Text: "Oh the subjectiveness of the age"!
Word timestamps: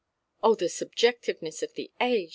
"Oh 0.41 0.55
the 0.55 0.65
subjectiveness 0.67 1.61
of 1.61 1.75
the 1.75 1.91
age"! 2.01 2.29